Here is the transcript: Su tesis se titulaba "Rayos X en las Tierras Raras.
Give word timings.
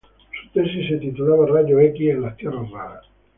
Su 0.31 0.49
tesis 0.49 0.87
se 0.87 0.97
titulaba 0.97 1.45
"Rayos 1.45 1.79
X 1.79 2.09
en 2.09 2.23
las 2.23 2.35
Tierras 2.35 2.67
Raras. 2.71 3.05